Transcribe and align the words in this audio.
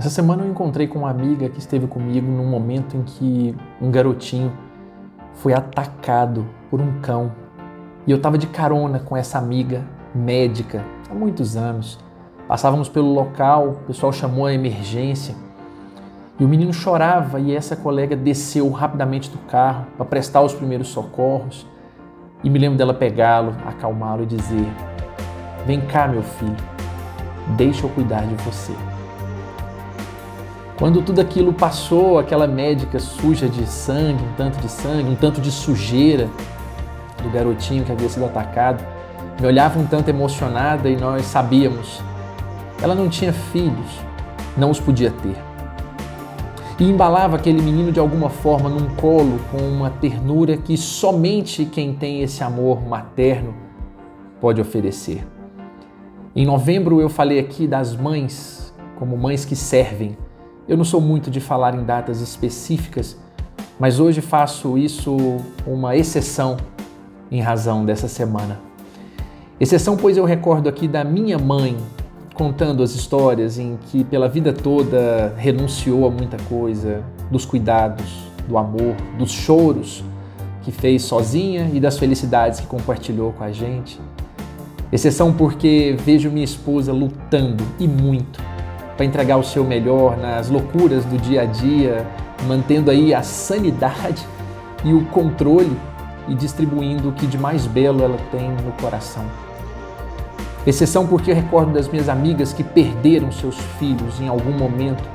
Essa 0.00 0.08
semana 0.08 0.44
eu 0.44 0.50
encontrei 0.50 0.86
com 0.86 1.00
uma 1.00 1.10
amiga 1.10 1.50
que 1.50 1.58
esteve 1.58 1.86
comigo 1.86 2.26
num 2.26 2.46
momento 2.46 2.96
em 2.96 3.02
que 3.02 3.54
um 3.78 3.90
garotinho 3.90 4.50
foi 5.34 5.52
atacado 5.52 6.46
por 6.70 6.80
um 6.80 7.02
cão. 7.02 7.30
E 8.06 8.10
eu 8.10 8.16
estava 8.16 8.38
de 8.38 8.46
carona 8.46 8.98
com 8.98 9.14
essa 9.14 9.36
amiga 9.36 9.84
médica 10.14 10.82
há 11.10 11.14
muitos 11.14 11.54
anos. 11.54 11.98
Passávamos 12.48 12.88
pelo 12.88 13.12
local, 13.12 13.68
o 13.68 13.74
pessoal 13.88 14.10
chamou 14.10 14.46
a 14.46 14.54
emergência 14.54 15.34
e 16.38 16.44
o 16.46 16.48
menino 16.48 16.72
chorava 16.72 17.38
e 17.38 17.54
essa 17.54 17.76
colega 17.76 18.16
desceu 18.16 18.70
rapidamente 18.70 19.28
do 19.28 19.36
carro 19.50 19.84
para 19.98 20.06
prestar 20.06 20.40
os 20.40 20.54
primeiros 20.54 20.88
socorros. 20.88 21.66
E 22.42 22.48
me 22.48 22.58
lembro 22.58 22.78
dela 22.78 22.94
pegá-lo, 22.94 23.54
acalmá-lo 23.66 24.22
e 24.22 24.26
dizer: 24.26 24.66
Vem 25.66 25.82
cá, 25.82 26.08
meu 26.08 26.22
filho, 26.22 26.56
deixa 27.54 27.84
eu 27.84 27.90
cuidar 27.90 28.22
de 28.22 28.34
você. 28.36 28.72
Quando 30.80 31.02
tudo 31.02 31.20
aquilo 31.20 31.52
passou, 31.52 32.18
aquela 32.18 32.46
médica 32.46 32.98
suja 32.98 33.46
de 33.46 33.66
sangue, 33.66 34.24
um 34.24 34.32
tanto 34.34 34.58
de 34.60 34.68
sangue, 34.70 35.10
um 35.10 35.14
tanto 35.14 35.38
de 35.38 35.52
sujeira 35.52 36.26
do 37.22 37.28
garotinho 37.28 37.84
que 37.84 37.92
havia 37.92 38.08
sido 38.08 38.24
atacado, 38.24 38.82
me 39.38 39.46
olhava 39.46 39.78
um 39.78 39.86
tanto 39.86 40.08
emocionada 40.08 40.88
e 40.88 40.96
nós 40.96 41.26
sabíamos. 41.26 42.00
Ela 42.80 42.94
não 42.94 43.10
tinha 43.10 43.30
filhos, 43.30 44.00
não 44.56 44.70
os 44.70 44.80
podia 44.80 45.10
ter. 45.10 45.36
E 46.78 46.88
embalava 46.88 47.36
aquele 47.36 47.60
menino 47.60 47.92
de 47.92 48.00
alguma 48.00 48.30
forma 48.30 48.70
num 48.70 48.88
colo 48.94 49.38
com 49.50 49.58
uma 49.58 49.90
ternura 49.90 50.56
que 50.56 50.78
somente 50.78 51.66
quem 51.66 51.92
tem 51.92 52.22
esse 52.22 52.42
amor 52.42 52.80
materno 52.88 53.52
pode 54.40 54.62
oferecer. 54.62 55.28
Em 56.34 56.46
novembro 56.46 57.02
eu 57.02 57.10
falei 57.10 57.38
aqui 57.38 57.66
das 57.66 57.94
mães 57.94 58.72
como 58.98 59.14
mães 59.18 59.44
que 59.44 59.54
servem 59.54 60.16
eu 60.70 60.76
não 60.76 60.84
sou 60.84 61.00
muito 61.00 61.32
de 61.32 61.40
falar 61.40 61.74
em 61.74 61.82
datas 61.82 62.20
específicas, 62.20 63.18
mas 63.76 63.98
hoje 63.98 64.20
faço 64.20 64.78
isso 64.78 65.16
uma 65.66 65.96
exceção 65.96 66.56
em 67.28 67.40
razão 67.40 67.84
dessa 67.84 68.06
semana. 68.06 68.60
Exceção, 69.58 69.96
pois 69.96 70.16
eu 70.16 70.24
recordo 70.24 70.68
aqui 70.68 70.86
da 70.86 71.02
minha 71.02 71.40
mãe 71.40 71.76
contando 72.34 72.84
as 72.84 72.92
histórias 72.94 73.58
em 73.58 73.80
que 73.86 74.04
pela 74.04 74.28
vida 74.28 74.52
toda 74.52 75.34
renunciou 75.36 76.06
a 76.06 76.10
muita 76.10 76.36
coisa, 76.44 77.02
dos 77.32 77.44
cuidados, 77.44 78.22
do 78.48 78.56
amor, 78.56 78.94
dos 79.18 79.32
choros 79.32 80.04
que 80.62 80.70
fez 80.70 81.02
sozinha 81.02 81.68
e 81.74 81.80
das 81.80 81.98
felicidades 81.98 82.60
que 82.60 82.66
compartilhou 82.68 83.32
com 83.32 83.42
a 83.42 83.50
gente. 83.50 84.00
Exceção 84.92 85.32
porque 85.32 85.96
vejo 85.98 86.30
minha 86.30 86.44
esposa 86.44 86.92
lutando 86.92 87.64
e 87.80 87.88
muito 87.88 88.49
para 89.00 89.06
entregar 89.06 89.38
o 89.38 89.42
seu 89.42 89.64
melhor 89.64 90.14
nas 90.18 90.50
loucuras 90.50 91.06
do 91.06 91.16
dia 91.16 91.40
a 91.40 91.44
dia, 91.46 92.06
mantendo 92.46 92.90
aí 92.90 93.14
a 93.14 93.22
sanidade 93.22 94.26
e 94.84 94.92
o 94.92 95.06
controle 95.06 95.74
e 96.28 96.34
distribuindo 96.34 97.08
o 97.08 97.12
que 97.12 97.26
de 97.26 97.38
mais 97.38 97.66
belo 97.66 98.04
ela 98.04 98.18
tem 98.30 98.50
no 98.50 98.72
coração. 98.72 99.24
Exceção 100.66 101.06
porque 101.06 101.30
eu 101.30 101.34
recordo 101.34 101.72
das 101.72 101.88
minhas 101.88 102.10
amigas 102.10 102.52
que 102.52 102.62
perderam 102.62 103.32
seus 103.32 103.56
filhos 103.78 104.20
em 104.20 104.28
algum 104.28 104.52
momento 104.52 105.08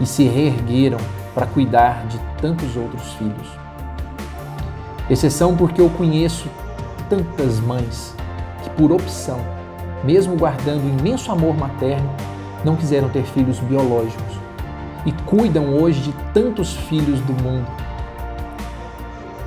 e 0.00 0.06
se 0.06 0.24
reergueram 0.24 0.96
para 1.34 1.44
cuidar 1.44 2.06
de 2.06 2.18
tantos 2.40 2.74
outros 2.74 3.12
filhos. 3.16 3.50
Exceção 5.10 5.54
porque 5.54 5.82
eu 5.82 5.90
conheço 5.90 6.48
tantas 7.10 7.60
mães 7.60 8.16
que, 8.62 8.70
por 8.70 8.90
opção, 8.90 9.38
mesmo 10.02 10.36
guardando 10.36 10.88
imenso 10.88 11.30
amor 11.30 11.54
materno, 11.54 12.08
não 12.64 12.76
quiseram 12.76 13.08
ter 13.08 13.22
filhos 13.24 13.58
biológicos 13.58 14.38
e 15.06 15.12
cuidam 15.12 15.74
hoje 15.74 16.00
de 16.00 16.12
tantos 16.32 16.74
filhos 16.74 17.20
do 17.20 17.32
mundo. 17.32 17.66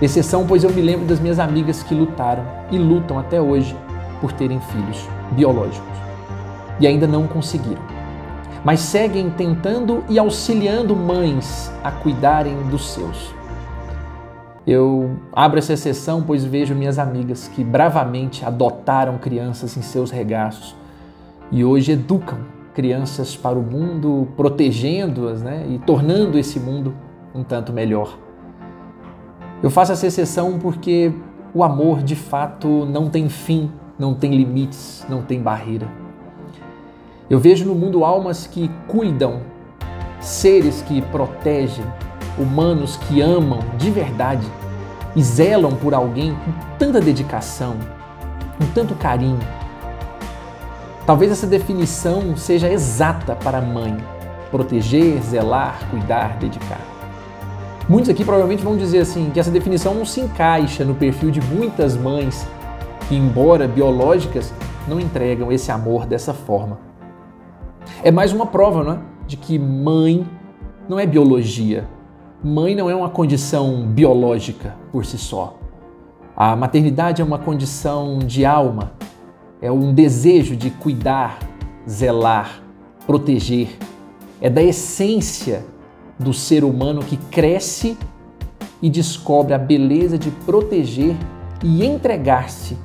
Exceção, 0.00 0.46
pois 0.46 0.64
eu 0.64 0.70
me 0.70 0.80
lembro 0.80 1.06
das 1.06 1.20
minhas 1.20 1.38
amigas 1.38 1.82
que 1.82 1.94
lutaram 1.94 2.44
e 2.70 2.78
lutam 2.78 3.18
até 3.18 3.40
hoje 3.40 3.76
por 4.20 4.32
terem 4.32 4.60
filhos 4.60 5.06
biológicos 5.32 5.90
e 6.78 6.86
ainda 6.86 7.06
não 7.06 7.26
conseguiram, 7.26 7.82
mas 8.64 8.80
seguem 8.80 9.28
tentando 9.30 10.02
e 10.08 10.18
auxiliando 10.18 10.96
mães 10.96 11.70
a 11.84 11.90
cuidarem 11.90 12.56
dos 12.70 12.90
seus. 12.90 13.34
Eu 14.66 15.18
abro 15.32 15.58
essa 15.58 15.72
exceção, 15.72 16.22
pois 16.22 16.44
vejo 16.44 16.74
minhas 16.74 16.98
amigas 16.98 17.48
que 17.48 17.62
bravamente 17.62 18.44
adotaram 18.44 19.18
crianças 19.18 19.76
em 19.76 19.82
seus 19.82 20.10
regaços 20.10 20.74
e 21.50 21.64
hoje 21.64 21.92
educam 21.92 22.38
crianças 22.74 23.36
para 23.36 23.58
o 23.58 23.62
mundo, 23.62 24.28
protegendo-as 24.36 25.42
né, 25.42 25.66
e 25.68 25.78
tornando 25.78 26.38
esse 26.38 26.58
mundo 26.58 26.94
um 27.34 27.42
tanto 27.42 27.72
melhor. 27.72 28.18
Eu 29.62 29.70
faço 29.70 29.92
essa 29.92 30.06
exceção 30.06 30.58
porque 30.58 31.12
o 31.52 31.62
amor 31.62 32.02
de 32.02 32.16
fato 32.16 32.86
não 32.86 33.10
tem 33.10 33.28
fim, 33.28 33.70
não 33.98 34.14
tem 34.14 34.34
limites, 34.34 35.04
não 35.08 35.22
tem 35.22 35.40
barreira. 35.40 35.88
Eu 37.28 37.38
vejo 37.38 37.64
no 37.64 37.74
mundo 37.74 38.04
almas 38.04 38.46
que 38.46 38.70
cuidam, 38.88 39.40
seres 40.20 40.82
que 40.82 41.02
protegem, 41.02 41.84
humanos 42.38 42.96
que 42.96 43.20
amam 43.20 43.60
de 43.76 43.90
verdade 43.90 44.46
e 45.14 45.22
zelam 45.22 45.74
por 45.76 45.94
alguém 45.94 46.34
com 46.34 46.76
tanta 46.78 47.00
dedicação, 47.00 47.76
com 48.58 48.66
tanto 48.72 48.94
carinho, 48.94 49.38
Talvez 51.10 51.32
essa 51.32 51.46
definição 51.48 52.36
seja 52.36 52.72
exata 52.72 53.34
para 53.34 53.60
mãe: 53.60 53.96
proteger, 54.48 55.20
zelar, 55.20 55.80
cuidar, 55.90 56.36
dedicar. 56.38 56.78
Muitos 57.88 58.08
aqui 58.08 58.24
provavelmente 58.24 58.62
vão 58.62 58.76
dizer 58.76 59.00
assim 59.00 59.28
que 59.30 59.40
essa 59.40 59.50
definição 59.50 59.92
não 59.92 60.04
se 60.04 60.20
encaixa 60.20 60.84
no 60.84 60.94
perfil 60.94 61.32
de 61.32 61.40
muitas 61.40 61.96
mães 61.96 62.46
que, 63.08 63.16
embora 63.16 63.66
biológicas, 63.66 64.54
não 64.86 65.00
entregam 65.00 65.50
esse 65.50 65.72
amor 65.72 66.06
dessa 66.06 66.32
forma. 66.32 66.78
É 68.04 68.12
mais 68.12 68.32
uma 68.32 68.46
prova, 68.46 68.84
não 68.84 68.92
é? 68.92 68.98
De 69.26 69.36
que 69.36 69.58
mãe 69.58 70.24
não 70.88 70.96
é 70.96 71.06
biologia. 71.06 71.88
Mãe 72.40 72.76
não 72.76 72.88
é 72.88 72.94
uma 72.94 73.10
condição 73.10 73.84
biológica 73.84 74.76
por 74.92 75.04
si 75.04 75.18
só. 75.18 75.58
A 76.36 76.54
maternidade 76.54 77.20
é 77.20 77.24
uma 77.24 77.40
condição 77.40 78.20
de 78.20 78.46
alma, 78.46 78.92
é 79.62 79.70
um 79.70 79.92
desejo 79.92 80.56
de 80.56 80.70
cuidar, 80.70 81.38
zelar, 81.88 82.62
proteger. 83.06 83.68
É 84.40 84.48
da 84.48 84.62
essência 84.62 85.64
do 86.18 86.32
ser 86.32 86.64
humano 86.64 87.02
que 87.02 87.16
cresce 87.16 87.96
e 88.80 88.88
descobre 88.88 89.52
a 89.52 89.58
beleza 89.58 90.16
de 90.16 90.30
proteger 90.30 91.14
e 91.62 91.84
entregar-se 91.84 92.76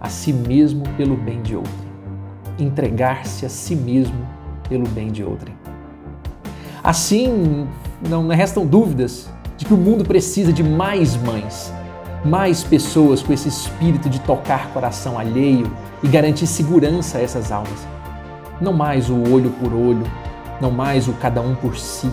a 0.00 0.08
si 0.08 0.32
mesmo 0.32 0.84
pelo 0.96 1.16
bem 1.16 1.42
de 1.42 1.56
outrem. 1.56 1.74
Entregar-se 2.58 3.44
a 3.44 3.48
si 3.48 3.76
mesmo 3.76 4.26
pelo 4.68 4.88
bem 4.88 5.08
de 5.08 5.22
outrem. 5.22 5.54
Assim, 6.82 7.66
não 8.08 8.28
restam 8.28 8.66
dúvidas 8.66 9.28
de 9.56 9.64
que 9.64 9.74
o 9.74 9.76
mundo 9.76 10.04
precisa 10.04 10.52
de 10.52 10.62
mais 10.62 11.16
mães, 11.16 11.72
mais 12.24 12.64
pessoas 12.64 13.22
com 13.22 13.32
esse 13.32 13.48
espírito 13.48 14.08
de 14.08 14.18
tocar 14.20 14.68
coração 14.68 15.18
alheio 15.18 15.70
e 16.02 16.08
garantir 16.08 16.46
segurança 16.46 17.18
a 17.18 17.20
essas 17.20 17.52
almas. 17.52 17.86
Não 18.60 18.72
mais 18.72 19.10
o 19.10 19.16
olho 19.30 19.50
por 19.50 19.74
olho, 19.74 20.04
não 20.60 20.70
mais 20.70 21.06
o 21.06 21.12
cada 21.14 21.40
um 21.42 21.54
por 21.54 21.76
si. 21.76 22.10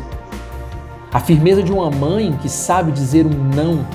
A 1.14 1.20
firmeza 1.20 1.64
de 1.64 1.72
uma 1.72 1.90
mãe 1.90 2.38
que 2.42 2.50
sabe 2.50 2.92
dizer 2.92 3.26
um 3.26 3.30
não, 3.56 3.86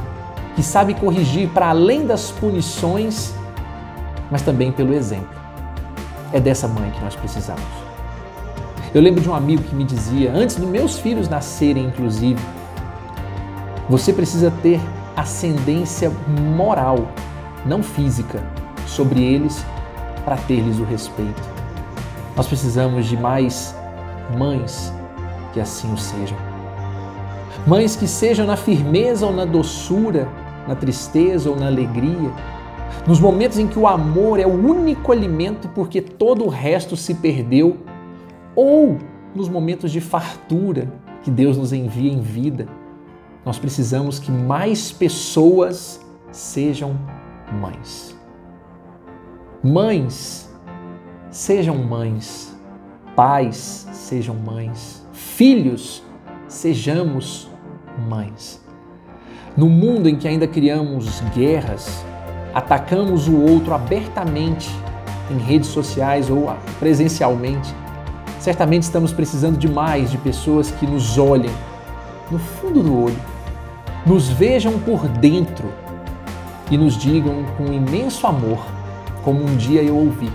que 0.55 0.63
sabe 0.63 0.95
corrigir 0.95 1.49
para 1.51 1.69
além 1.69 2.07
das 2.07 2.31
punições, 2.31 3.35
mas 4.31 4.43
também 4.43 4.73
pelo 4.73 4.95
exemplo. 4.95 5.37
É 6.33 6.41
dessa 6.41 6.67
mãe 6.67 6.91
que 6.91 7.01
nós 7.03 7.15
precisamos. 7.15 7.63
Eu 8.95 9.03
lembro 9.03 9.21
de 9.21 9.29
um 9.29 9.35
amigo 9.35 9.63
que 9.63 9.75
me 9.75 9.85
dizia, 9.85 10.33
antes 10.33 10.57
dos 10.57 10.69
meus 10.69 10.99
filhos 10.99 11.29
nascerem, 11.29 11.87
inclusive, 11.87 12.41
você 13.89 14.13
precisa 14.13 14.51
ter 14.63 14.81
ascendência 15.17 16.13
moral, 16.57 17.09
não 17.65 17.83
física, 17.83 18.45
sobre 18.87 19.23
eles 19.23 19.65
para 20.25 20.37
ter-lhes 20.37 20.79
o 20.79 20.85
respeito. 20.85 21.43
Nós 22.37 22.47
precisamos 22.47 23.07
de 23.07 23.17
mais 23.17 23.75
mães 24.37 24.93
que 25.53 25.61
assim 25.61 25.93
o 25.93 25.97
sejam. 25.97 26.37
Mães 27.67 27.97
que 27.97 28.07
sejam 28.07 28.47
na 28.47 28.57
firmeza 28.57 29.27
ou 29.27 29.33
na 29.33 29.45
doçura, 29.45 30.29
na 30.69 30.75
tristeza 30.75 31.49
ou 31.49 31.57
na 31.57 31.67
alegria, 31.67 32.31
nos 33.07 33.19
momentos 33.19 33.59
em 33.59 33.67
que 33.67 33.79
o 33.79 33.87
amor 33.87 34.39
é 34.39 34.47
o 34.47 34.53
único 34.53 35.13
alimento 35.13 35.69
porque 35.69 36.01
todo 36.01 36.45
o 36.45 36.49
resto 36.49 36.97
se 36.97 37.15
perdeu, 37.15 37.79
ou 38.55 38.99
nos 39.35 39.49
momentos 39.49 39.91
de 39.91 40.01
fartura 40.01 40.93
que 41.23 41.31
Deus 41.31 41.57
nos 41.57 41.73
envia 41.73 42.13
em 42.13 42.21
vida 42.21 42.69
nós 43.47 43.61
precisamos 43.61 44.19
que 44.19 44.33
mais 44.33 44.91
pessoas 44.91 46.05
sejam 46.33 46.99
mães. 47.61 48.17
Mães, 49.63 50.53
sejam 51.31 51.79
mães. 51.79 52.53
pais 53.15 53.89
sejam 53.93 54.35
mães, 54.35 55.07
filhos 55.13 56.03
sejamos 56.49 57.49
mães. 58.09 58.61
No 59.57 59.71
mundo 59.71 60.09
em 60.09 60.17
que 60.17 60.29
ainda 60.29 60.47
criamos 60.47 61.21
guerras, 61.35 62.05
atacamos 62.53 63.27
o 63.27 63.41
outro 63.41 63.73
abertamente 63.73 64.69
em 65.31 65.39
redes 65.39 65.69
sociais 65.69 66.29
ou 66.29 66.53
presencialmente, 66.79 67.75
certamente 68.39 68.83
estamos 68.83 69.13
precisando 69.13 69.57
de 69.57 69.69
mais 69.69 70.11
de 70.11 70.19
pessoas 70.19 70.71
que 70.71 70.87
nos 70.87 71.17
olhem 71.17 71.51
no 72.31 72.39
fundo 72.39 72.83
do 72.83 73.05
olho, 73.05 73.36
nos 74.07 74.29
vejam 74.29 74.79
por 74.79 75.09
dentro 75.09 75.73
e 76.71 76.79
nos 76.79 76.97
digam 76.97 77.45
com 77.57 77.73
imenso 77.73 78.25
amor, 78.25 78.65
como 79.25 79.43
um 79.43 79.57
dia 79.57 79.83
eu 79.83 79.97
ouvi: 79.97 80.31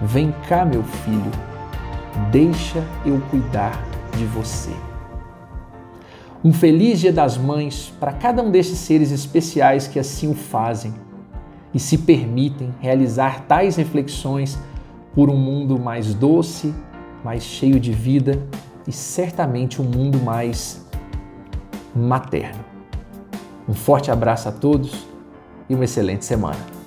Vem 0.00 0.34
cá, 0.48 0.64
meu 0.64 0.82
filho, 0.82 1.30
deixa 2.30 2.82
eu 3.04 3.20
cuidar 3.30 3.84
de 4.16 4.24
você. 4.24 4.72
Um 6.42 6.52
feliz 6.52 6.98
Dia 6.98 7.12
das 7.12 7.36
Mães 7.36 7.92
para 8.00 8.12
cada 8.12 8.42
um 8.42 8.50
desses 8.50 8.78
seres 8.78 9.12
especiais 9.12 9.86
que 9.86 9.98
assim 9.98 10.28
o 10.28 10.34
fazem 10.34 10.92
e 11.72 11.78
se 11.78 11.98
permitem 11.98 12.74
realizar 12.80 13.42
tais 13.42 13.76
reflexões 13.76 14.58
por 15.14 15.28
um 15.28 15.36
mundo 15.36 15.78
mais 15.78 16.14
doce, 16.14 16.74
mais 17.22 17.42
cheio 17.42 17.78
de 17.78 17.92
vida 17.92 18.42
e 18.88 18.90
certamente 18.92 19.80
um 19.80 19.84
mundo 19.84 20.18
mais 20.18 20.81
materno. 21.94 22.64
Um 23.68 23.74
forte 23.74 24.10
abraço 24.10 24.48
a 24.48 24.52
todos 24.52 25.06
e 25.68 25.74
uma 25.74 25.84
excelente 25.84 26.24
semana. 26.24 26.81